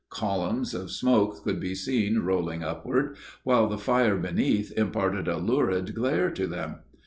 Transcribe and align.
Columns 0.09 0.73
of 0.73 0.89
smoke 0.89 1.43
could 1.43 1.59
be 1.59 1.75
seen 1.75 2.21
rolling 2.21 2.63
upward, 2.63 3.17
while 3.43 3.67
the 3.69 3.77
fire 3.77 4.17
beneath 4.17 4.75
imparted 4.75 5.27
a 5.27 5.37
lurid 5.37 5.93
glare 5.93 6.31
to 6.31 6.47
them. 6.47 6.77